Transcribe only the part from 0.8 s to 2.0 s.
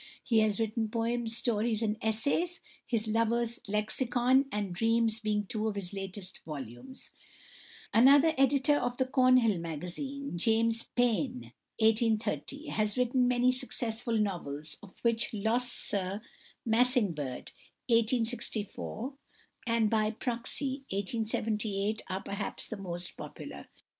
poems, stories, and